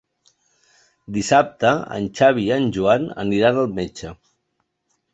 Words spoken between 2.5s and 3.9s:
en Joan aniran al